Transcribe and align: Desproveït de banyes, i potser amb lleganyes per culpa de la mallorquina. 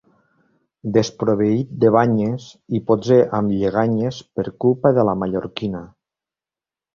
Desproveït 0.93 1.75
de 1.83 1.91
banyes, 1.95 2.47
i 2.79 2.81
potser 2.87 3.19
amb 3.41 3.53
lleganyes 3.59 4.23
per 4.39 4.47
culpa 4.67 4.93
de 5.01 5.05
la 5.11 5.15
mallorquina. 5.25 5.85